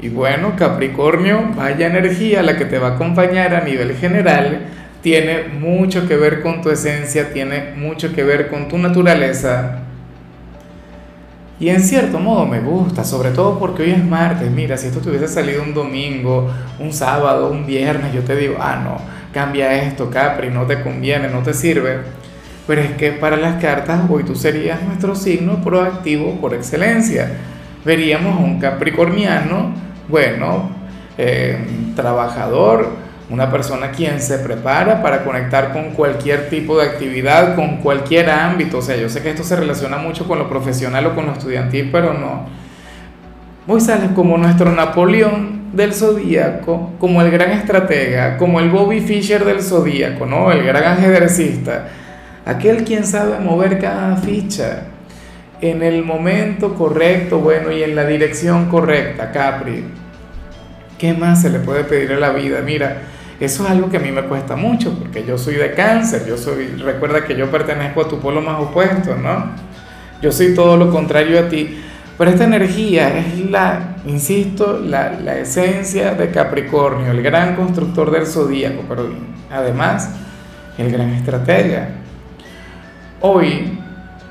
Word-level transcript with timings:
Y 0.00 0.08
bueno, 0.08 0.54
Capricornio, 0.56 1.50
vaya 1.56 1.88
energía 1.88 2.42
la 2.42 2.56
que 2.56 2.64
te 2.64 2.78
va 2.78 2.88
a 2.88 2.94
acompañar 2.94 3.54
a 3.54 3.64
nivel 3.64 3.96
general, 3.96 4.66
tiene 5.02 5.44
mucho 5.58 6.06
que 6.06 6.16
ver 6.16 6.40
con 6.40 6.62
tu 6.62 6.70
esencia, 6.70 7.32
tiene 7.32 7.72
mucho 7.76 8.14
que 8.14 8.22
ver 8.22 8.48
con 8.48 8.68
tu 8.68 8.78
naturaleza. 8.78 9.80
Y 11.60 11.70
en 11.70 11.80
cierto 11.80 12.20
modo 12.20 12.46
me 12.46 12.60
gusta, 12.60 13.02
sobre 13.02 13.30
todo 13.30 13.58
porque 13.58 13.82
hoy 13.82 13.90
es 13.90 14.04
martes. 14.04 14.48
Mira, 14.50 14.76
si 14.76 14.86
esto 14.86 15.00
te 15.00 15.10
hubiese 15.10 15.26
salido 15.26 15.62
un 15.62 15.74
domingo, 15.74 16.48
un 16.78 16.92
sábado, 16.92 17.50
un 17.50 17.66
viernes, 17.66 18.12
yo 18.12 18.22
te 18.22 18.36
digo, 18.36 18.56
ah, 18.60 18.80
no, 18.84 18.98
cambia 19.32 19.82
esto, 19.82 20.08
Capri, 20.08 20.50
no 20.50 20.66
te 20.66 20.80
conviene, 20.82 21.28
no 21.28 21.42
te 21.42 21.54
sirve. 21.54 21.98
Pero 22.68 22.82
es 22.82 22.92
que 22.92 23.10
para 23.12 23.36
las 23.36 23.60
cartas 23.60 24.02
hoy 24.08 24.22
tú 24.22 24.36
serías 24.36 24.82
nuestro 24.82 25.16
signo 25.16 25.60
proactivo 25.60 26.40
por 26.40 26.54
excelencia. 26.54 27.32
Veríamos 27.84 28.36
a 28.36 28.44
un 28.44 28.60
capricorniano 28.60 29.72
bueno, 30.08 30.70
eh, 31.16 31.58
trabajador, 31.94 32.88
una 33.30 33.50
persona 33.50 33.90
quien 33.90 34.20
se 34.20 34.38
prepara 34.38 35.02
para 35.02 35.24
conectar 35.24 35.72
con 35.72 35.90
cualquier 35.90 36.48
tipo 36.48 36.78
de 36.78 36.86
actividad, 36.86 37.54
con 37.54 37.78
cualquier 37.78 38.30
ámbito. 38.30 38.78
O 38.78 38.82
sea, 38.82 38.96
yo 38.96 39.08
sé 39.08 39.22
que 39.22 39.30
esto 39.30 39.44
se 39.44 39.56
relaciona 39.56 39.98
mucho 39.98 40.26
con 40.26 40.38
lo 40.38 40.48
profesional 40.48 41.06
o 41.06 41.14
con 41.14 41.26
lo 41.26 41.32
estudiantil, 41.32 41.90
pero 41.92 42.14
no. 42.14 42.46
Sales 43.80 44.10
como 44.14 44.38
nuestro 44.38 44.72
Napoleón 44.72 45.70
del 45.74 45.92
zodíaco, 45.92 46.92
como 46.98 47.20
el 47.20 47.30
gran 47.30 47.50
estratega, 47.50 48.38
como 48.38 48.60
el 48.60 48.70
Bobby 48.70 49.00
Fischer 49.00 49.44
del 49.44 49.62
zodíaco, 49.62 50.24
¿no? 50.24 50.50
El 50.50 50.64
gran 50.64 50.84
ajedrecista. 50.84 51.86
Aquel 52.46 52.82
quien 52.82 53.04
sabe 53.04 53.38
mover 53.40 53.78
cada 53.78 54.16
ficha 54.16 54.84
en 55.60 55.82
el 55.82 56.04
momento 56.04 56.74
correcto, 56.74 57.38
bueno, 57.38 57.72
y 57.72 57.82
en 57.82 57.96
la 57.96 58.06
dirección 58.06 58.68
correcta, 58.68 59.32
Capri. 59.32 59.84
¿Qué 60.98 61.14
más 61.14 61.42
se 61.42 61.50
le 61.50 61.60
puede 61.60 61.84
pedir 61.84 62.12
a 62.12 62.18
la 62.18 62.30
vida? 62.30 62.60
Mira, 62.60 63.02
eso 63.40 63.64
es 63.64 63.70
algo 63.70 63.88
que 63.88 63.98
a 63.98 64.00
mí 64.00 64.10
me 64.10 64.22
cuesta 64.22 64.56
mucho, 64.56 64.98
porque 64.98 65.24
yo 65.24 65.38
soy 65.38 65.54
de 65.54 65.72
cáncer, 65.72 66.26
yo 66.26 66.36
soy, 66.36 66.66
recuerda 66.82 67.24
que 67.24 67.36
yo 67.36 67.50
pertenezco 67.50 68.02
a 68.02 68.08
tu 68.08 68.18
polo 68.18 68.40
más 68.40 68.60
opuesto, 68.60 69.14
¿no? 69.16 69.52
Yo 70.20 70.32
soy 70.32 70.54
todo 70.54 70.76
lo 70.76 70.90
contrario 70.90 71.38
a 71.38 71.48
ti. 71.48 71.84
Pero 72.18 72.32
esta 72.32 72.44
energía 72.44 73.16
es 73.16 73.48
la, 73.48 73.96
insisto, 74.04 74.80
la, 74.80 75.38
esencia 75.38 76.14
de 76.14 76.32
Capricornio, 76.32 77.12
el 77.12 77.22
gran 77.22 77.54
constructor 77.54 78.10
del 78.10 78.26
zodíaco, 78.26 78.82
pero 78.88 79.08
además 79.52 80.10
el 80.78 80.90
gran 80.90 81.10
estratega. 81.10 81.90
Hoy 83.20 83.78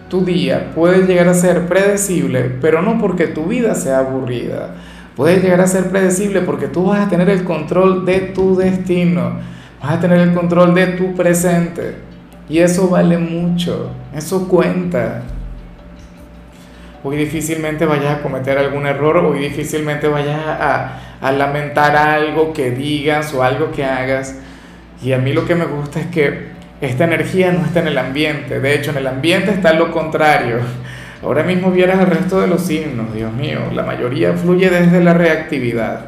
tu 0.10 0.24
día 0.24 0.72
puede 0.74 1.06
llegar 1.06 1.28
a 1.28 1.34
ser 1.34 1.68
predecible, 1.68 2.52
pero 2.62 2.82
no 2.82 2.98
porque 2.98 3.28
tu 3.28 3.46
vida 3.46 3.76
sea 3.76 4.00
aburrida. 4.00 4.76
Puede 5.16 5.40
llegar 5.40 5.62
a 5.62 5.68
ser 5.68 5.90
predecible 5.90 6.42
porque 6.42 6.68
tú 6.68 6.86
vas 6.86 7.06
a 7.06 7.10
tener 7.10 7.30
el 7.30 7.44
control 7.44 8.06
de 8.06 8.20
tu 8.20 8.56
destino, 8.56 9.40
vas 9.82 9.92
a 9.92 10.00
tener 10.00 10.20
el 10.20 10.34
control 10.34 10.74
de 10.74 10.88
tu 10.88 11.16
presente. 11.16 11.96
Y 12.50 12.60
eso 12.60 12.88
vale 12.88 13.18
mucho, 13.18 13.92
eso 14.16 14.48
cuenta. 14.48 15.24
Hoy 17.04 17.18
difícilmente 17.18 17.86
vayas 17.86 18.20
a 18.20 18.22
cometer 18.22 18.58
algún 18.58 18.86
error, 18.86 19.18
hoy 19.18 19.40
difícilmente 19.40 20.08
vayas 20.08 20.40
a, 20.46 21.00
a 21.20 21.32
lamentar 21.32 21.96
algo 21.96 22.54
que 22.54 22.72
digas 22.72 23.34
o 23.34 23.44
algo 23.44 23.72
que 23.72 23.84
hagas. 23.84 24.36
Y 25.04 25.12
a 25.14 25.18
mí 25.18 25.34
lo 25.34 25.46
que 25.46 25.56
me 25.56 25.66
gusta 25.66 26.00
es 26.00 26.08
que 26.08 26.57
esta 26.82 27.06
energía 27.06 27.52
no 27.52 27.66
está 27.66 27.80
en 27.80 27.88
el 27.88 27.98
ambiente, 27.98 28.60
de 28.60 28.76
hecho 28.76 28.92
en 28.92 28.98
el 28.98 29.08
ambiente 29.08 29.52
está 29.52 29.74
lo 29.74 29.92
contrario. 29.92 30.58
Ahora 31.24 31.44
mismo 31.44 31.72
vieras 31.72 32.00
el 32.00 32.08
resto 32.08 32.40
de 32.40 32.48
los 32.48 32.62
signos, 32.62 33.14
Dios 33.14 33.34
mío, 33.34 33.60
la 33.74 33.84
mayoría 33.84 34.34
fluye 34.34 34.70
desde 34.70 35.04
la 35.04 35.14
reactividad. 35.14 36.02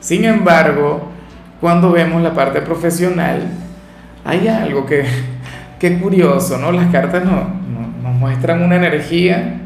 Sin 0.00 0.24
embargo, 0.24 1.12
cuando 1.60 1.92
vemos 1.92 2.20
la 2.20 2.34
parte 2.34 2.60
profesional, 2.60 3.42
hay 4.24 4.48
algo 4.48 4.84
que, 4.84 5.04
que 5.78 5.98
curioso, 5.98 6.58
¿no? 6.58 6.72
Las 6.72 6.90
cartas 6.90 7.24
no, 7.24 7.48
nos 8.02 8.14
muestran 8.14 8.62
una 8.62 8.74
energía, 8.74 9.60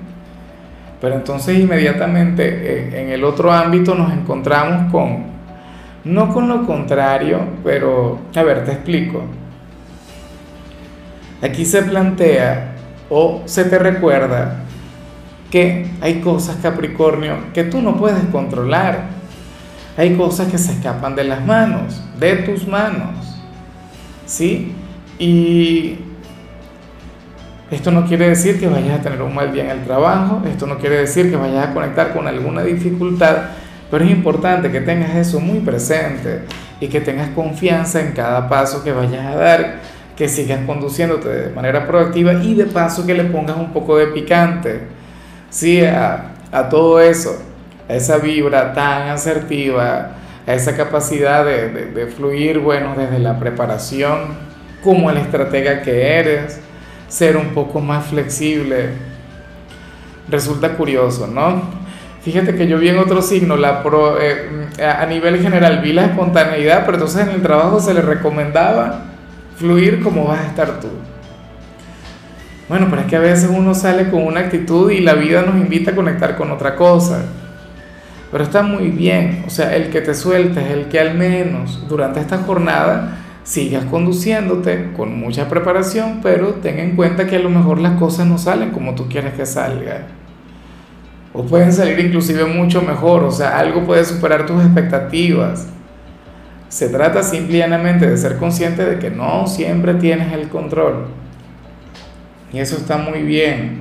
pero 1.00 1.14
entonces 1.14 1.58
inmediatamente 1.58 2.44
eh, 2.44 3.02
en 3.02 3.08
el 3.10 3.24
otro 3.24 3.50
ámbito 3.50 3.94
nos 3.94 4.12
encontramos 4.12 4.92
con 4.92 5.35
no 6.06 6.32
con 6.32 6.48
lo 6.48 6.64
contrario, 6.64 7.40
pero 7.64 8.20
a 8.34 8.42
ver, 8.44 8.64
te 8.64 8.72
explico. 8.72 9.24
Aquí 11.42 11.64
se 11.64 11.82
plantea 11.82 12.76
o 13.10 13.42
se 13.44 13.64
te 13.64 13.78
recuerda 13.78 14.60
que 15.50 15.90
hay 16.00 16.20
cosas, 16.20 16.58
Capricornio, 16.62 17.52
que 17.52 17.64
tú 17.64 17.82
no 17.82 17.96
puedes 17.96 18.24
controlar. 18.26 19.16
Hay 19.96 20.14
cosas 20.14 20.48
que 20.48 20.58
se 20.58 20.72
escapan 20.72 21.16
de 21.16 21.24
las 21.24 21.44
manos, 21.44 22.02
de 22.18 22.36
tus 22.36 22.68
manos. 22.68 23.40
¿Sí? 24.26 24.72
Y 25.18 25.98
esto 27.70 27.90
no 27.90 28.06
quiere 28.06 28.28
decir 28.28 28.60
que 28.60 28.68
vayas 28.68 29.00
a 29.00 29.02
tener 29.02 29.20
un 29.22 29.34
mal 29.34 29.52
día 29.52 29.64
en 29.64 29.70
el 29.70 29.84
trabajo, 29.84 30.40
esto 30.46 30.66
no 30.66 30.78
quiere 30.78 30.98
decir 30.98 31.30
que 31.30 31.36
vayas 31.36 31.66
a 31.66 31.74
conectar 31.74 32.12
con 32.12 32.28
alguna 32.28 32.62
dificultad, 32.62 33.38
pero 33.90 34.04
es 34.04 34.10
importante 34.10 34.70
que 34.70 34.80
tengas 34.80 35.14
eso 35.14 35.40
muy 35.40 35.60
presente 35.60 36.40
y 36.80 36.88
que 36.88 37.00
tengas 37.00 37.30
confianza 37.30 38.00
en 38.00 38.12
cada 38.12 38.48
paso 38.48 38.82
que 38.82 38.92
vayas 38.92 39.26
a 39.26 39.36
dar, 39.36 39.74
que 40.16 40.28
sigas 40.28 40.60
conduciéndote 40.66 41.28
de 41.28 41.50
manera 41.54 41.86
proactiva 41.86 42.34
y 42.34 42.54
de 42.54 42.66
paso 42.66 43.06
que 43.06 43.14
le 43.14 43.24
pongas 43.24 43.56
un 43.56 43.72
poco 43.72 43.96
de 43.96 44.06
picante, 44.08 44.80
sí, 45.50 45.84
a, 45.84 46.32
a 46.50 46.68
todo 46.68 47.00
eso, 47.00 47.42
a 47.88 47.94
esa 47.94 48.18
vibra 48.18 48.72
tan 48.72 49.08
asertiva, 49.08 50.12
a 50.46 50.54
esa 50.54 50.76
capacidad 50.76 51.44
de, 51.44 51.68
de, 51.68 51.86
de 51.86 52.06
fluir, 52.06 52.58
bueno, 52.58 52.94
desde 52.96 53.18
la 53.18 53.38
preparación, 53.38 54.46
como 54.82 55.10
el 55.10 55.16
estratega 55.18 55.82
que 55.82 56.18
eres, 56.18 56.60
ser 57.08 57.36
un 57.36 57.48
poco 57.48 57.80
más 57.80 58.06
flexible. 58.06 58.90
Resulta 60.28 60.76
curioso, 60.76 61.26
¿no? 61.26 61.85
Fíjate 62.26 62.56
que 62.56 62.66
yo 62.66 62.80
vi 62.80 62.88
en 62.88 62.98
otro 62.98 63.22
signo, 63.22 63.54
eh, 63.56 64.84
a 64.84 65.06
nivel 65.06 65.40
general 65.40 65.80
vi 65.80 65.92
la 65.92 66.06
espontaneidad, 66.06 66.84
pero 66.84 66.96
entonces 66.96 67.24
en 67.24 67.36
el 67.36 67.40
trabajo 67.40 67.78
se 67.78 67.94
le 67.94 68.02
recomendaba 68.02 69.04
fluir 69.54 70.02
como 70.02 70.24
vas 70.24 70.40
a 70.40 70.46
estar 70.48 70.80
tú. 70.80 70.88
Bueno, 72.68 72.88
pero 72.90 73.02
es 73.02 73.06
que 73.06 73.14
a 73.14 73.20
veces 73.20 73.48
uno 73.48 73.76
sale 73.76 74.10
con 74.10 74.24
una 74.24 74.40
actitud 74.40 74.90
y 74.90 75.02
la 75.02 75.14
vida 75.14 75.42
nos 75.42 75.54
invita 75.54 75.92
a 75.92 75.94
conectar 75.94 76.36
con 76.36 76.50
otra 76.50 76.74
cosa. 76.74 77.26
Pero 78.32 78.42
está 78.42 78.62
muy 78.62 78.88
bien, 78.88 79.44
o 79.46 79.50
sea, 79.50 79.76
el 79.76 79.90
que 79.90 80.00
te 80.00 80.12
sueltes, 80.12 80.68
el 80.68 80.86
que 80.86 80.98
al 80.98 81.14
menos 81.14 81.86
durante 81.88 82.18
esta 82.18 82.38
jornada 82.38 83.18
sigas 83.44 83.84
conduciéndote 83.84 84.90
con 84.96 85.16
mucha 85.16 85.48
preparación, 85.48 86.18
pero 86.24 86.54
ten 86.54 86.80
en 86.80 86.96
cuenta 86.96 87.28
que 87.28 87.36
a 87.36 87.38
lo 87.38 87.50
mejor 87.50 87.78
las 87.80 87.96
cosas 88.00 88.26
no 88.26 88.36
salen 88.36 88.70
como 88.72 88.96
tú 88.96 89.08
quieres 89.08 89.34
que 89.34 89.46
salgan 89.46 90.25
o 91.36 91.42
pueden 91.44 91.70
salir 91.70 91.98
inclusive 92.00 92.46
mucho 92.46 92.80
mejor, 92.80 93.22
o 93.22 93.30
sea, 93.30 93.58
algo 93.58 93.84
puede 93.84 94.04
superar 94.04 94.46
tus 94.46 94.64
expectativas. 94.64 95.66
Se 96.68 96.88
trata 96.88 97.22
simplemente 97.22 98.08
de 98.08 98.16
ser 98.16 98.38
consciente 98.38 98.84
de 98.84 98.98
que 98.98 99.10
no 99.10 99.46
siempre 99.46 99.94
tienes 99.94 100.32
el 100.32 100.48
control. 100.48 101.06
Y 102.52 102.58
eso 102.58 102.76
está 102.76 102.96
muy 102.96 103.22
bien. 103.22 103.80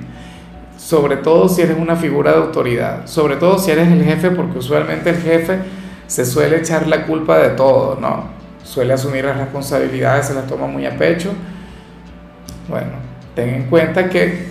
Sobre 0.76 1.16
todo 1.16 1.48
si 1.48 1.62
eres 1.62 1.78
una 1.78 1.96
figura 1.96 2.32
de 2.32 2.38
autoridad. 2.38 3.06
Sobre 3.06 3.36
todo 3.36 3.58
si 3.58 3.70
eres 3.70 3.88
el 3.88 4.04
jefe, 4.04 4.30
porque 4.30 4.58
usualmente 4.58 5.10
el 5.10 5.16
jefe 5.16 5.58
se 6.06 6.26
suele 6.26 6.58
echar 6.58 6.86
la 6.86 7.06
culpa 7.06 7.38
de 7.38 7.50
todo, 7.50 7.98
¿no? 7.98 8.24
Suele 8.62 8.92
asumir 8.92 9.24
las 9.24 9.38
responsabilidades, 9.38 10.26
se 10.26 10.34
las 10.34 10.46
toma 10.46 10.66
muy 10.66 10.84
a 10.84 10.96
pecho. 10.96 11.32
Bueno, 12.68 13.05
ten 13.36 13.50
en 13.50 13.62
cuenta 13.64 14.08
que 14.08 14.48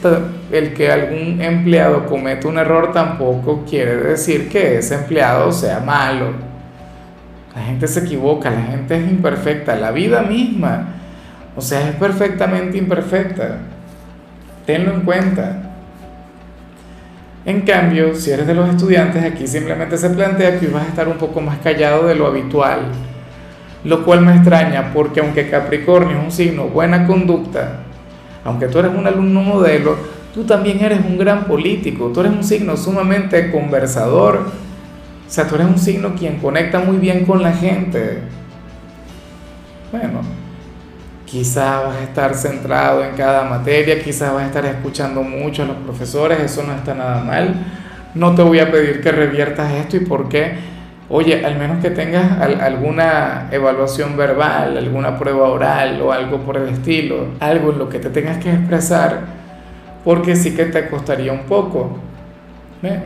el 0.51 0.73
que 0.75 0.91
algún 0.91 1.41
empleado 1.41 2.05
cometa 2.05 2.47
un 2.47 2.59
error 2.59 2.93
tampoco 2.93 3.65
quiere 3.67 3.95
decir 3.97 4.47
que 4.47 4.77
ese 4.77 4.93
empleado 4.93 5.51
sea 5.51 5.79
malo. 5.79 6.27
La 7.55 7.63
gente 7.63 7.87
se 7.87 8.01
equivoca, 8.01 8.51
la 8.51 8.61
gente 8.61 8.95
es 8.95 9.09
imperfecta, 9.09 9.75
la 9.75 9.89
vida 9.89 10.21
misma, 10.21 10.87
o 11.55 11.61
sea, 11.61 11.89
es 11.89 11.95
perfectamente 11.95 12.77
imperfecta. 12.77 13.57
Tenlo 14.67 14.93
en 14.93 15.01
cuenta. 15.01 15.61
En 17.43 17.61
cambio, 17.61 18.13
si 18.13 18.29
eres 18.29 18.45
de 18.45 18.53
los 18.53 18.69
estudiantes, 18.69 19.23
aquí 19.23 19.47
simplemente 19.47 19.97
se 19.97 20.11
plantea 20.11 20.59
que 20.59 20.67
vas 20.67 20.83
a 20.83 20.89
estar 20.89 21.07
un 21.07 21.17
poco 21.17 21.41
más 21.41 21.57
callado 21.57 22.05
de 22.05 22.13
lo 22.13 22.27
habitual, 22.27 22.81
lo 23.83 24.05
cual 24.05 24.21
me 24.21 24.35
extraña 24.35 24.91
porque 24.93 25.21
aunque 25.21 25.49
Capricornio 25.49 26.17
es 26.19 26.23
un 26.23 26.31
signo 26.31 26.65
buena 26.65 27.07
conducta, 27.07 27.84
aunque 28.45 28.67
tú 28.67 28.79
eres 28.79 28.91
un 28.95 29.05
alumno 29.05 29.41
modelo, 29.41 29.97
tú 30.33 30.45
también 30.45 30.79
eres 30.81 30.99
un 31.03 31.17
gran 31.17 31.45
político, 31.45 32.11
tú 32.13 32.21
eres 32.21 32.31
un 32.31 32.43
signo 32.43 32.77
sumamente 32.77 33.51
conversador, 33.51 34.45
o 35.27 35.29
sea, 35.29 35.47
tú 35.47 35.55
eres 35.55 35.67
un 35.67 35.79
signo 35.79 36.13
quien 36.15 36.37
conecta 36.37 36.79
muy 36.79 36.97
bien 36.97 37.25
con 37.25 37.41
la 37.41 37.51
gente. 37.51 38.19
Bueno, 39.91 40.21
quizás 41.25 41.85
vas 41.85 41.95
a 41.95 42.03
estar 42.03 42.35
centrado 42.35 43.03
en 43.03 43.15
cada 43.15 43.49
materia, 43.49 44.01
quizás 44.01 44.31
vas 44.31 44.43
a 44.43 44.47
estar 44.47 44.65
escuchando 44.65 45.23
mucho 45.23 45.63
a 45.63 45.65
los 45.65 45.77
profesores, 45.77 46.39
eso 46.39 46.63
no 46.63 46.73
está 46.73 46.93
nada 46.93 47.23
mal. 47.23 47.55
No 48.13 48.35
te 48.35 48.43
voy 48.43 48.59
a 48.59 48.71
pedir 48.71 49.01
que 49.01 49.11
reviertas 49.11 49.73
esto 49.73 49.97
y 49.97 50.01
por 50.01 50.29
qué. 50.29 50.74
Oye, 51.07 51.45
al 51.45 51.57
menos 51.59 51.83
que 51.83 51.91
tengas 51.91 52.41
alguna 52.41 53.47
evaluación 53.51 54.17
verbal, 54.17 54.75
alguna 54.75 55.19
prueba 55.19 55.49
oral 55.49 56.01
o 56.01 56.11
algo 56.11 56.39
por 56.39 56.57
el 56.57 56.69
estilo, 56.69 57.27
algo 57.39 57.71
en 57.71 57.77
lo 57.77 57.89
que 57.89 57.99
te 57.99 58.09
tengas 58.09 58.37
que 58.43 58.51
expresar, 58.51 59.21
porque 60.03 60.35
sí 60.35 60.55
que 60.55 60.65
te 60.65 60.89
costaría 60.89 61.31
un 61.31 61.43
poco. 61.43 61.99
Bueno, 62.81 63.03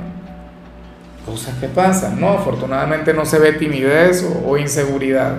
cosas 1.26 1.56
que 1.56 1.68
pasan, 1.68 2.22
¿no? 2.22 2.30
Afortunadamente 2.30 3.14
no 3.14 3.26
se 3.26 3.38
ve 3.38 3.52
timidez 3.54 4.26
o, 4.46 4.58
inseguridad. 4.58 5.34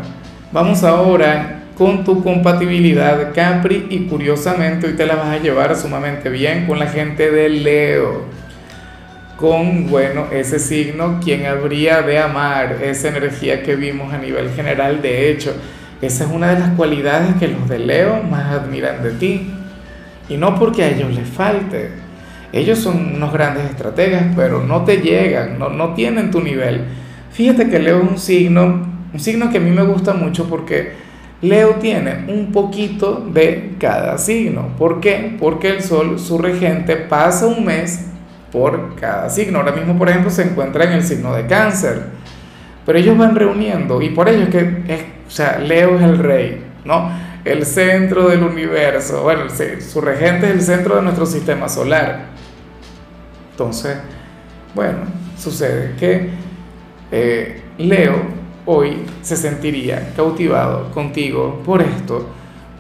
Vamos 0.53 0.85
ahora 0.85 1.63
con 1.79 2.05
tu 2.05 2.23
compatibilidad 2.23 3.33
Capri 3.35 3.87
y 3.89 4.01
curiosamente 4.07 4.87
hoy 4.87 4.93
te 4.93 5.07
la 5.07 5.17
vas 5.17 5.29
a 5.29 5.39
llevar 5.39 5.75
sumamente 5.77 6.29
bien 6.29 6.67
con 6.67 6.79
la 6.79 6.89
gente 6.89 7.31
de 7.31 7.49
Leo. 7.49 8.40
Con, 9.41 9.89
bueno, 9.89 10.27
ese 10.31 10.59
signo, 10.59 11.19
quien 11.25 11.47
habría 11.47 12.03
de 12.03 12.19
amar 12.19 12.77
esa 12.83 13.09
energía 13.09 13.63
que 13.63 13.75
vimos 13.75 14.13
a 14.13 14.19
nivel 14.19 14.51
general. 14.51 15.01
De 15.01 15.31
hecho, 15.31 15.55
esa 16.03 16.25
es 16.25 16.31
una 16.31 16.53
de 16.53 16.61
las 16.61 16.71
cualidades 16.75 17.37
que 17.37 17.49
los 17.49 17.67
de 17.67 17.79
Leo 17.79 18.23
más 18.23 18.53
admiran 18.53 19.03
de 19.03 19.13
ti. 19.13 19.51
Y 20.29 20.37
no 20.37 20.59
porque 20.59 20.83
a 20.83 20.91
ellos 20.91 21.15
les 21.15 21.27
falte. 21.27 21.89
Ellos 22.53 22.81
son 22.81 23.15
unos 23.15 23.33
grandes 23.33 23.65
estrategas, 23.65 24.25
pero 24.37 24.63
no 24.63 24.85
te 24.85 24.99
llegan, 24.99 25.59
no, 25.59 25.71
no 25.71 25.95
tienen 25.95 26.31
tu 26.31 26.43
nivel. 26.43 26.83
Fíjate 27.33 27.71
que 27.71 27.79
Leo 27.79 28.03
es 28.03 28.11
un 28.11 28.19
signo, 28.19 28.87
un 29.11 29.21
signo 29.21 29.51
que 29.51 29.57
a 29.57 29.61
mí 29.63 29.71
me 29.71 29.85
gusta 29.85 30.13
mucho 30.13 30.51
porque 30.51 30.93
Leo 31.41 31.77
tiene 31.77 32.27
un 32.29 32.53
poquito 32.53 33.27
de 33.33 33.77
cada 33.79 34.19
signo. 34.19 34.69
¿Por 34.77 35.01
qué? 35.01 35.35
Porque 35.41 35.71
el 35.71 35.83
Sol, 35.83 36.19
su 36.19 36.37
regente, 36.37 36.97
pasa 36.97 37.47
un 37.47 37.65
mes 37.65 38.10
por 38.51 38.95
cada 38.97 39.31
signo. 39.31 39.59
Ahora 39.59 39.73
mismo, 39.73 39.97
por 39.97 40.09
ejemplo, 40.09 40.31
se 40.31 40.43
encuentra 40.43 40.85
en 40.85 40.93
el 40.93 41.03
signo 41.03 41.35
de 41.35 41.47
cáncer. 41.47 42.05
Pero 42.87 42.99
ellos 42.99 43.17
van 43.17 43.35
reuniendo 43.35 44.01
y 44.03 44.11
por 44.11 44.29
ello 44.29 44.45
es 44.45 44.49
que, 44.49 44.83
es, 44.89 45.05
o 45.29 45.31
sea, 45.31 45.59
Leo 45.59 45.97
es 45.97 46.03
el 46.03 46.19
rey, 46.19 46.65
¿no? 46.85 47.11
El 47.45 47.65
centro 47.65 48.29
del 48.29 48.43
universo. 48.43 49.23
Bueno, 49.23 49.45
su 49.51 50.01
regente 50.01 50.49
es 50.49 50.55
el 50.55 50.63
centro 50.63 50.97
de 50.97 51.03
nuestro 51.03 51.27
sistema 51.27 51.69
solar. 51.69 52.27
Entonces, 53.53 53.97
bueno, 54.75 54.99
sucede 55.37 55.95
que 55.99 56.31
eh, 57.13 57.63
Leo 57.79 58.41
hoy 58.67 59.05
se 59.23 59.37
sentiría 59.37 60.13
cautivado 60.15 60.91
contigo 60.93 61.61
por 61.65 61.83
esto, 61.83 62.29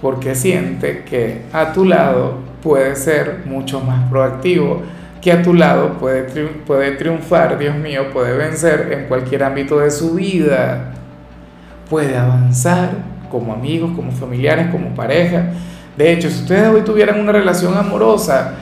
porque 0.00 0.34
siente 0.34 1.04
que 1.04 1.42
a 1.52 1.72
tu 1.72 1.84
lado 1.84 2.38
puede 2.62 2.96
ser 2.96 3.42
mucho 3.46 3.80
más 3.80 4.08
proactivo, 4.08 4.82
que 5.20 5.32
a 5.32 5.42
tu 5.42 5.54
lado 5.54 5.98
puede, 5.98 6.22
puede 6.66 6.92
triunfar, 6.92 7.58
Dios 7.58 7.76
mío, 7.76 8.10
puede 8.12 8.36
vencer 8.36 8.90
en 8.92 9.06
cualquier 9.06 9.44
ámbito 9.44 9.78
de 9.78 9.90
su 9.90 10.14
vida, 10.14 10.92
puede 11.88 12.16
avanzar 12.16 12.90
como 13.30 13.52
amigos, 13.52 13.92
como 13.94 14.12
familiares, 14.12 14.68
como 14.70 14.94
pareja. 14.94 15.50
De 15.96 16.12
hecho, 16.12 16.30
si 16.30 16.42
ustedes 16.42 16.68
hoy 16.68 16.82
tuvieran 16.82 17.20
una 17.20 17.32
relación 17.32 17.76
amorosa, 17.76 18.54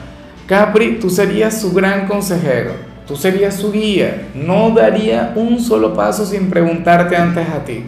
Capri, 0.47 0.99
tú 0.99 1.09
serías 1.09 1.61
su 1.61 1.71
gran 1.71 2.07
consejero 2.07 2.89
Tú 3.09 3.15
serías 3.15 3.55
su 3.55 3.71
guía, 3.71 4.27
no 4.35 4.69
daría 4.69 5.33
un 5.35 5.59
solo 5.59 5.95
paso 5.95 6.27
sin 6.27 6.47
preguntarte 6.47 7.15
antes 7.15 7.49
a 7.49 7.65
ti. 7.65 7.83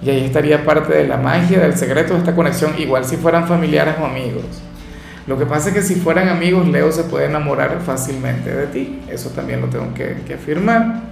Y 0.00 0.08
ahí 0.08 0.24
estaría 0.24 0.64
parte 0.64 0.94
de 0.94 1.08
la 1.08 1.16
magia, 1.16 1.58
del 1.58 1.76
secreto 1.76 2.12
de 2.12 2.20
esta 2.20 2.36
conexión, 2.36 2.74
igual 2.78 3.04
si 3.04 3.16
fueran 3.16 3.48
familiares 3.48 3.96
o 4.00 4.06
amigos. 4.06 4.62
Lo 5.26 5.36
que 5.36 5.46
pasa 5.46 5.68
es 5.70 5.74
que 5.74 5.82
si 5.82 5.96
fueran 5.96 6.28
amigos, 6.28 6.68
Leo 6.68 6.92
se 6.92 7.04
puede 7.04 7.26
enamorar 7.26 7.80
fácilmente 7.84 8.54
de 8.54 8.66
ti. 8.68 9.00
Eso 9.10 9.30
también 9.30 9.60
lo 9.60 9.66
tengo 9.68 9.92
que, 9.92 10.34
afirmar. 10.34 11.02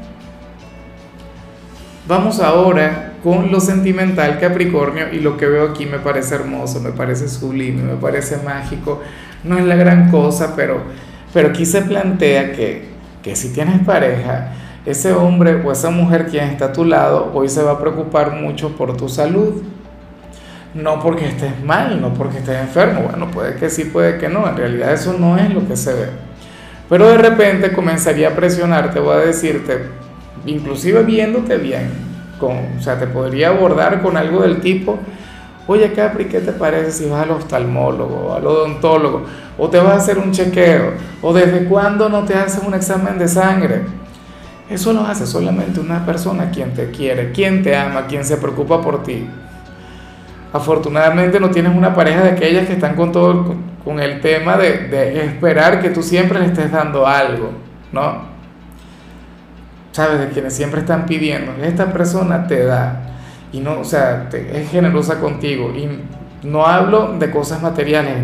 Vamos 2.07 2.39
ahora 2.39 3.15
con 3.23 3.51
lo 3.51 3.61
sentimental 3.61 4.39
Capricornio 4.39 5.13
y 5.13 5.21
lo 5.21 5.37
que 5.37 5.47
veo 5.47 5.71
aquí 5.71 5.87
me 5.87 5.99
parece 5.99 6.35
hermoso, 6.35 6.81
me 6.81 6.93
parece 6.93 7.29
sublime, 7.29 7.83
me 7.83 7.97
parece 7.97 8.37
mágico. 8.45 9.01
No 9.43 9.59
es 9.59 9.65
la 9.65 9.75
gran 9.75 10.11
cosa, 10.11 10.55
pero 10.55 10.83
pero 11.35 11.49
aquí 11.49 11.67
se 11.67 11.83
plantea 11.83 12.53
que, 12.53 12.85
que 13.21 13.35
si 13.35 13.53
tienes 13.53 13.85
pareja, 13.85 14.53
ese 14.87 15.13
hombre 15.13 15.61
o 15.65 15.73
esa 15.73 15.91
mujer 15.91 16.29
quien 16.29 16.45
está 16.45 16.67
a 16.67 16.73
tu 16.73 16.85
lado 16.85 17.33
hoy 17.35 17.49
se 17.49 17.61
va 17.61 17.73
a 17.73 17.79
preocupar 17.81 18.41
mucho 18.41 18.77
por 18.77 18.97
tu 18.97 19.09
salud. 19.09 19.63
No 20.75 21.01
porque 21.01 21.27
estés 21.27 21.63
mal, 21.65 22.01
no 22.01 22.13
porque 22.13 22.39
estés 22.39 22.61
enfermo. 22.61 23.03
Bueno, 23.09 23.31
puede 23.31 23.55
que 23.55 23.71
sí, 23.71 23.85
puede 23.85 24.19
que 24.19 24.29
no. 24.29 24.49
En 24.49 24.57
realidad 24.57 24.93
eso 24.93 25.15
no 25.19 25.39
es 25.39 25.53
lo 25.55 25.67
que 25.67 25.77
se 25.77 25.95
ve. 25.95 26.09
Pero 26.89 27.09
de 27.09 27.19
repente 27.19 27.73
comenzaría 27.73 28.29
a 28.29 28.35
presionarte 28.35 28.99
o 28.99 29.11
a 29.11 29.19
decirte, 29.19 29.87
inclusive 30.47 31.03
viéndote 31.03 31.57
bien, 31.57 31.89
con, 32.39 32.59
o 32.79 32.83
sea, 32.83 32.99
te 32.99 33.07
podría 33.07 33.49
abordar 33.49 34.03
con 34.03 34.17
algo 34.17 34.43
del 34.43 34.61
tipo, 34.61 34.99
oye 35.67 35.93
Capri, 35.93 36.27
¿qué 36.27 36.41
te 36.41 36.53
parece 36.53 36.93
si 36.93 37.09
vas 37.09 37.23
al 37.23 37.31
oftalmólogo, 37.31 38.35
al 38.35 38.47
odontólogo, 38.47 39.25
o 39.57 39.69
te 39.71 39.79
vas 39.79 39.95
a 39.95 39.97
hacer 39.97 40.19
un 40.19 40.33
chequeo, 40.33 40.93
o 41.23 41.33
desde 41.33 41.65
cuándo 41.65 42.11
no 42.11 42.25
te 42.25 42.35
haces 42.35 42.63
un 42.63 42.75
examen 42.75 43.19
de 43.19 43.29
sangre? 43.29 43.83
Eso 44.69 44.93
lo 44.93 45.03
hace 45.03 45.27
solamente 45.27 45.81
una 45.81 46.05
persona 46.05 46.51
quien 46.51 46.75
te 46.75 46.91
quiere, 46.91 47.33
quien 47.33 47.63
te 47.63 47.75
ama, 47.77 48.07
quien 48.07 48.25
se 48.25 48.37
preocupa 48.37 48.83
por 48.83 49.03
ti. 49.03 49.27
Afortunadamente 50.55 51.39
no 51.39 51.51
tienes 51.51 51.77
una 51.77 51.95
pareja 51.95 52.23
de 52.23 52.31
aquellas 52.31 52.67
que 52.67 52.75
están 52.75 52.95
con 52.95 53.13
todo 53.13 53.55
con 53.85 54.01
el 54.01 54.21
tema 54.21 54.57
de, 54.57 54.89
de 54.89 55.27
esperar 55.27 55.83
que 55.83 55.91
tú 55.91 56.03
siempre 56.03 56.39
le 56.39 56.47
estés 56.47 56.73
dando 56.73 57.07
algo, 57.07 57.51
¿no? 57.93 58.23
¿Sabes? 59.93 60.21
De 60.21 60.29
quienes 60.29 60.55
siempre 60.55 60.81
están 60.81 61.05
pidiendo, 61.05 61.53
esta 61.63 61.93
persona 61.93 62.47
te 62.47 62.65
da, 62.65 63.15
y 63.53 63.61
no, 63.61 63.81
o 63.81 63.85
sea, 63.85 64.29
es 64.33 64.71
generosa 64.71 65.21
contigo. 65.21 65.73
Y 65.77 65.89
no 66.47 66.67
hablo 66.67 67.17
de 67.19 67.31
cosas 67.31 67.63
materiales, 67.63 68.15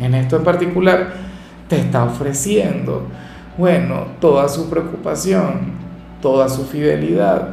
en, 0.00 0.14
esto 0.14 0.36
en 0.36 0.44
particular, 0.44 1.12
te 1.68 1.80
está 1.80 2.04
ofreciendo, 2.04 3.06
bueno, 3.56 4.06
toda 4.20 4.48
su 4.48 4.70
preocupación, 4.70 5.72
toda 6.22 6.48
su 6.48 6.64
fidelidad, 6.64 7.50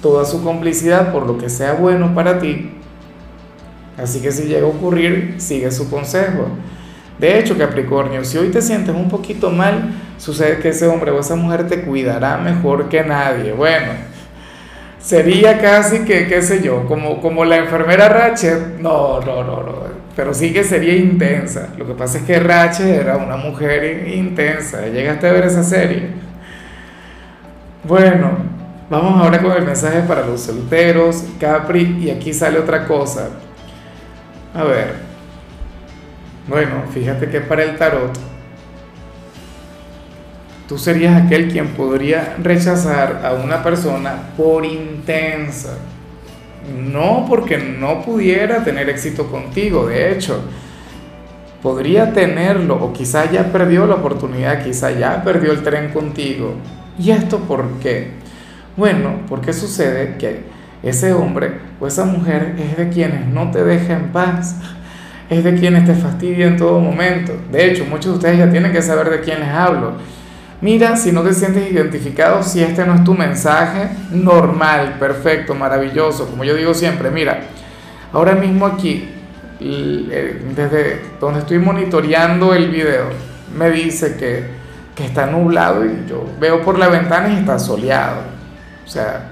toda 0.00 0.24
su 0.24 0.42
complicidad 0.42 1.12
por 1.12 1.26
lo 1.26 1.38
que 1.38 1.48
sea 1.48 1.74
bueno 1.74 2.14
para 2.14 2.38
ti. 2.38 2.77
Así 3.98 4.20
que 4.20 4.30
si 4.30 4.44
llega 4.44 4.66
a 4.66 4.70
ocurrir, 4.70 5.34
sigue 5.38 5.70
su 5.70 5.90
consejo. 5.90 6.48
De 7.18 7.38
hecho, 7.38 7.58
Capricornio, 7.58 8.24
si 8.24 8.38
hoy 8.38 8.48
te 8.48 8.62
sientes 8.62 8.94
un 8.94 9.08
poquito 9.08 9.50
mal, 9.50 9.92
sucede 10.18 10.58
que 10.58 10.68
ese 10.68 10.86
hombre 10.86 11.10
o 11.10 11.18
esa 11.18 11.34
mujer 11.34 11.66
te 11.66 11.82
cuidará 11.82 12.38
mejor 12.38 12.88
que 12.88 13.02
nadie. 13.02 13.52
Bueno, 13.52 13.92
sería 15.00 15.60
casi 15.60 16.00
que, 16.00 16.28
qué 16.28 16.42
sé 16.42 16.62
yo, 16.62 16.86
como, 16.86 17.20
como 17.20 17.44
la 17.44 17.56
enfermera 17.56 18.08
Ratchet. 18.08 18.78
No, 18.78 19.20
no, 19.20 19.42
no, 19.42 19.62
no. 19.62 19.88
Pero 20.14 20.32
sí 20.32 20.52
que 20.52 20.62
sería 20.62 20.94
intensa. 20.94 21.70
Lo 21.76 21.86
que 21.86 21.94
pasa 21.94 22.18
es 22.18 22.24
que 22.24 22.38
Ratchet 22.38 22.86
era 22.86 23.16
una 23.16 23.36
mujer 23.36 24.08
intensa. 24.08 24.86
Llegaste 24.86 25.28
a 25.28 25.32
ver 25.32 25.46
esa 25.46 25.64
serie. 25.64 26.08
Bueno, 27.82 28.30
vamos 28.90 29.20
ahora 29.20 29.40
con 29.40 29.52
el 29.52 29.64
mensaje 29.64 30.02
para 30.06 30.24
los 30.26 30.40
solteros, 30.42 31.24
Capri, 31.40 31.98
y 32.00 32.10
aquí 32.10 32.32
sale 32.32 32.58
otra 32.58 32.86
cosa. 32.86 33.28
A 34.54 34.64
ver. 34.64 34.94
Bueno, 36.48 36.84
fíjate 36.92 37.28
que 37.28 37.40
para 37.40 37.62
el 37.62 37.76
tarot 37.76 38.18
Tú 40.68 40.76
serías 40.76 41.24
aquel 41.24 41.50
quien 41.50 41.68
podría 41.68 42.36
rechazar 42.42 43.22
a 43.24 43.32
una 43.32 43.62
persona 43.62 44.34
por 44.36 44.66
intensa. 44.66 45.78
No 46.92 47.24
porque 47.26 47.56
no 47.56 48.02
pudiera 48.02 48.62
tener 48.62 48.90
éxito 48.90 49.30
contigo, 49.30 49.86
de 49.86 50.12
hecho, 50.12 50.42
podría 51.62 52.12
tenerlo 52.12 52.74
o 52.84 52.92
quizá 52.92 53.30
ya 53.30 53.50
perdió 53.50 53.86
la 53.86 53.94
oportunidad, 53.94 54.62
quizá 54.62 54.90
ya 54.90 55.24
perdió 55.24 55.52
el 55.52 55.62
tren 55.62 55.88
contigo. 55.90 56.56
¿Y 56.98 57.12
esto 57.12 57.38
por 57.38 57.64
qué? 57.80 58.10
Bueno, 58.76 59.22
porque 59.26 59.54
sucede 59.54 60.16
que 60.18 60.42
ese 60.82 61.12
hombre 61.12 61.60
o 61.80 61.86
esa 61.86 62.04
mujer 62.04 62.54
es 62.58 62.76
de 62.76 62.88
quienes 62.88 63.26
no 63.26 63.50
te 63.50 63.64
deja 63.64 63.94
en 63.94 64.08
paz, 64.12 64.56
es 65.28 65.44
de 65.44 65.54
quienes 65.54 65.84
te 65.84 65.94
fastidia 65.94 66.46
en 66.46 66.56
todo 66.56 66.80
momento. 66.80 67.32
De 67.50 67.66
hecho, 67.66 67.84
muchos 67.84 68.12
de 68.12 68.18
ustedes 68.18 68.38
ya 68.38 68.50
tienen 68.50 68.72
que 68.72 68.82
saber 68.82 69.10
de 69.10 69.20
quién 69.20 69.42
hablo. 69.42 69.92
Mira, 70.60 70.96
si 70.96 71.12
no 71.12 71.22
te 71.22 71.34
sientes 71.34 71.70
identificado, 71.70 72.42
si 72.42 72.62
este 72.62 72.84
no 72.84 72.94
es 72.94 73.04
tu 73.04 73.14
mensaje, 73.14 73.90
normal, 74.10 74.96
perfecto, 74.98 75.54
maravilloso, 75.54 76.28
como 76.28 76.42
yo 76.42 76.54
digo 76.56 76.74
siempre, 76.74 77.10
mira, 77.10 77.40
ahora 78.12 78.34
mismo 78.34 78.66
aquí, 78.66 79.08
eh, 79.60 80.42
desde 80.56 81.00
donde 81.20 81.40
estoy 81.40 81.58
monitoreando 81.58 82.54
el 82.54 82.70
video, 82.70 83.04
me 83.56 83.70
dice 83.70 84.16
que, 84.16 84.46
que 84.96 85.04
está 85.04 85.26
nublado 85.26 85.84
y 85.84 86.06
yo 86.08 86.24
veo 86.40 86.62
por 86.62 86.78
la 86.78 86.88
ventana 86.88 87.28
y 87.28 87.36
está 87.36 87.58
soleado. 87.58 88.22
O 88.84 88.88
sea, 88.88 89.28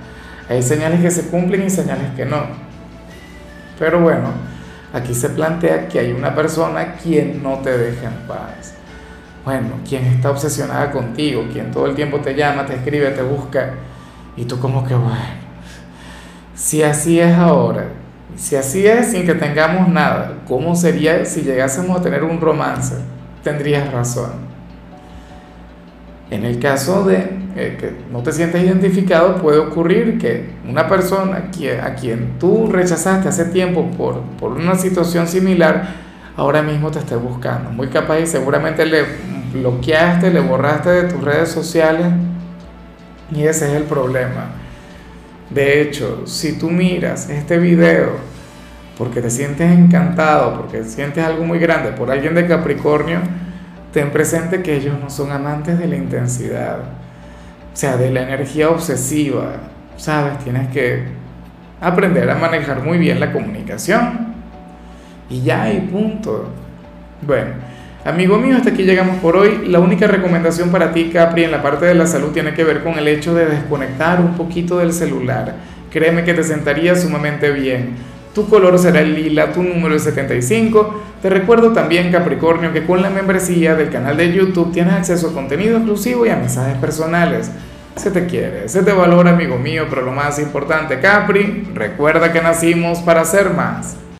hay 0.48 0.62
señales 0.62 1.00
que 1.00 1.10
se 1.10 1.28
cumplen 1.28 1.64
y 1.64 1.70
señales 1.70 2.14
que 2.14 2.24
no. 2.24 2.42
Pero 3.78 4.00
bueno, 4.00 4.28
aquí 4.92 5.14
se 5.14 5.30
plantea 5.30 5.88
que 5.88 5.98
hay 5.98 6.12
una 6.12 6.34
persona 6.34 6.94
quien 6.94 7.42
no 7.42 7.58
te 7.58 7.76
deja 7.76 8.06
en 8.06 8.26
paz. 8.28 8.74
Bueno, 9.44 9.80
quien 9.88 10.04
está 10.04 10.30
obsesionada 10.30 10.90
contigo, 10.90 11.44
quien 11.52 11.70
todo 11.70 11.86
el 11.86 11.94
tiempo 11.94 12.18
te 12.20 12.34
llama, 12.34 12.66
te 12.66 12.74
escribe, 12.74 13.10
te 13.10 13.22
busca. 13.22 13.74
Y 14.36 14.44
tú 14.44 14.58
como 14.58 14.84
que, 14.86 14.94
bueno, 14.94 15.46
si 16.54 16.82
así 16.82 17.20
es 17.20 17.36
ahora, 17.36 17.86
si 18.34 18.56
así 18.56 18.86
es 18.86 19.12
sin 19.12 19.24
que 19.24 19.34
tengamos 19.34 19.88
nada, 19.88 20.38
¿cómo 20.46 20.74
sería 20.74 21.24
si 21.24 21.42
llegásemos 21.42 21.98
a 21.98 22.02
tener 22.02 22.24
un 22.24 22.40
romance? 22.40 22.96
Tendrías 23.42 23.92
razón. 23.92 24.32
En 26.30 26.44
el 26.44 26.58
caso 26.58 27.04
de 27.04 27.35
que 27.56 27.94
no 28.12 28.22
te 28.22 28.32
sientes 28.32 28.62
identificado, 28.62 29.36
puede 29.36 29.58
ocurrir 29.58 30.18
que 30.18 30.50
una 30.68 30.86
persona 30.86 31.48
a 31.82 31.94
quien 31.94 32.38
tú 32.38 32.68
rechazaste 32.70 33.28
hace 33.28 33.46
tiempo 33.46 33.90
por, 33.96 34.20
por 34.38 34.52
una 34.52 34.74
situación 34.74 35.26
similar, 35.26 35.88
ahora 36.36 36.62
mismo 36.62 36.90
te 36.90 36.98
esté 36.98 37.16
buscando. 37.16 37.70
Muy 37.70 37.88
capaz 37.88 38.20
y 38.20 38.26
seguramente 38.26 38.84
le 38.84 39.04
bloqueaste, 39.54 40.30
le 40.30 40.40
borraste 40.40 40.90
de 40.90 41.02
tus 41.04 41.24
redes 41.24 41.48
sociales 41.48 42.08
y 43.32 43.44
ese 43.44 43.68
es 43.68 43.72
el 43.72 43.84
problema. 43.84 44.50
De 45.48 45.80
hecho, 45.80 46.26
si 46.26 46.58
tú 46.58 46.70
miras 46.70 47.30
este 47.30 47.58
video 47.58 48.36
porque 48.98 49.22
te 49.22 49.30
sientes 49.30 49.70
encantado, 49.70 50.60
porque 50.60 50.84
sientes 50.84 51.24
algo 51.24 51.44
muy 51.44 51.58
grande 51.58 51.92
por 51.92 52.10
alguien 52.10 52.34
de 52.34 52.46
Capricornio, 52.46 53.20
ten 53.92 54.10
presente 54.10 54.62
que 54.62 54.76
ellos 54.76 54.98
no 55.00 55.08
son 55.08 55.32
amantes 55.32 55.78
de 55.78 55.86
la 55.86 55.96
intensidad 55.96 57.05
o 57.76 57.78
sea, 57.78 57.98
de 57.98 58.10
la 58.10 58.22
energía 58.22 58.70
obsesiva, 58.70 59.56
¿sabes? 59.98 60.38
Tienes 60.38 60.68
que 60.68 61.02
aprender 61.78 62.30
a 62.30 62.36
manejar 62.36 62.82
muy 62.82 62.96
bien 62.96 63.20
la 63.20 63.34
comunicación. 63.34 64.32
Y 65.28 65.42
ya, 65.42 65.70
y 65.70 65.80
punto. 65.80 66.48
Bueno, 67.20 67.50
amigo 68.02 68.38
mío, 68.38 68.56
hasta 68.56 68.70
aquí 68.70 68.84
llegamos 68.84 69.18
por 69.18 69.36
hoy. 69.36 69.66
La 69.68 69.78
única 69.78 70.06
recomendación 70.06 70.70
para 70.70 70.94
ti, 70.94 71.10
Capri, 71.12 71.44
en 71.44 71.50
la 71.50 71.62
parte 71.62 71.84
de 71.84 71.94
la 71.94 72.06
salud 72.06 72.30
tiene 72.32 72.54
que 72.54 72.64
ver 72.64 72.82
con 72.82 72.98
el 72.98 73.06
hecho 73.08 73.34
de 73.34 73.44
desconectar 73.44 74.22
un 74.22 74.38
poquito 74.38 74.78
del 74.78 74.94
celular. 74.94 75.56
Créeme 75.90 76.24
que 76.24 76.32
te 76.32 76.44
sentaría 76.44 76.94
sumamente 76.94 77.50
bien. 77.50 77.90
Tu 78.34 78.48
color 78.48 78.78
será 78.78 79.02
el 79.02 79.14
lila, 79.14 79.52
tu 79.52 79.62
número 79.62 79.94
es 79.94 80.02
75. 80.04 81.02
Te 81.20 81.28
recuerdo 81.28 81.74
también, 81.74 82.10
Capricornio, 82.10 82.72
que 82.72 82.86
con 82.86 83.02
la 83.02 83.10
membresía 83.10 83.74
del 83.74 83.90
canal 83.90 84.16
de 84.16 84.32
YouTube 84.32 84.72
tienes 84.72 84.94
acceso 84.94 85.28
a 85.28 85.32
contenido 85.34 85.76
exclusivo 85.76 86.24
y 86.24 86.30
a 86.30 86.36
mensajes 86.36 86.78
personales. 86.78 87.50
Se 87.96 88.10
te 88.10 88.26
quiere, 88.26 88.68
se 88.68 88.82
te 88.82 88.92
valora, 88.92 89.30
amigo 89.30 89.58
mío, 89.58 89.86
pero 89.88 90.02
lo 90.02 90.12
más 90.12 90.38
importante, 90.38 91.00
Capri, 91.00 91.66
recuerda 91.74 92.32
que 92.32 92.42
nacimos 92.42 93.00
para 93.00 93.24
ser 93.24 93.50
más. 93.50 93.96